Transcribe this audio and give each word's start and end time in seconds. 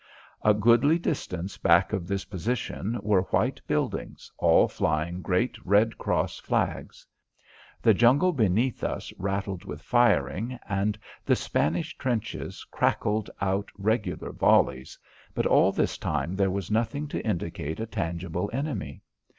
A 0.41 0.55
goodly 0.55 0.97
distance 0.97 1.57
back 1.57 1.93
of 1.93 2.07
this 2.07 2.25
position 2.25 2.97
were 3.03 3.21
white 3.21 3.61
buildings, 3.67 4.31
all 4.39 4.67
flying 4.67 5.21
great 5.21 5.59
red 5.63 5.95
cross 5.99 6.39
flags. 6.39 7.05
The 7.83 7.93
jungle 7.93 8.31
beneath 8.33 8.83
us 8.83 9.13
rattled 9.19 9.63
with 9.63 9.79
firing 9.83 10.57
and 10.67 10.97
the 11.23 11.35
Spanish 11.35 11.95
trenches 11.99 12.63
crackled 12.71 13.29
out 13.41 13.69
regular 13.77 14.31
volleys, 14.31 14.97
but 15.35 15.45
all 15.45 15.71
this 15.71 15.99
time 15.99 16.35
there 16.35 16.49
was 16.49 16.71
nothing 16.71 17.07
to 17.09 17.23
indicate 17.23 17.79
a 17.79 17.85
tangible 17.85 18.49
enemy. 18.51 19.03